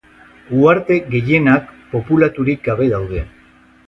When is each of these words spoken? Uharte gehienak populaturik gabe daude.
Uharte 0.59 0.95
gehienak 1.15 1.69
populaturik 1.91 2.65
gabe 2.71 2.89
daude. 2.95 3.23